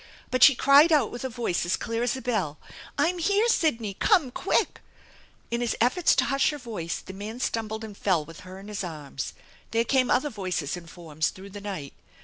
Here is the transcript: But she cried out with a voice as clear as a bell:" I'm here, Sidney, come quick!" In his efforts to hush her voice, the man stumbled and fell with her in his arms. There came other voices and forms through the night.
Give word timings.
But 0.31 0.41
she 0.41 0.55
cried 0.55 0.91
out 0.91 1.11
with 1.11 1.23
a 1.23 1.29
voice 1.29 1.63
as 1.63 1.77
clear 1.77 2.01
as 2.01 2.17
a 2.17 2.23
bell:" 2.23 2.57
I'm 2.97 3.19
here, 3.19 3.47
Sidney, 3.47 3.93
come 3.93 4.31
quick!" 4.31 4.81
In 5.51 5.61
his 5.61 5.75
efforts 5.79 6.15
to 6.15 6.25
hush 6.25 6.49
her 6.49 6.57
voice, 6.57 6.97
the 7.01 7.13
man 7.13 7.39
stumbled 7.39 7.83
and 7.83 7.95
fell 7.95 8.25
with 8.25 8.39
her 8.39 8.59
in 8.59 8.67
his 8.67 8.83
arms. 8.83 9.33
There 9.69 9.85
came 9.85 10.09
other 10.09 10.31
voices 10.31 10.75
and 10.75 10.89
forms 10.89 11.29
through 11.29 11.51
the 11.51 11.61
night. 11.61 11.93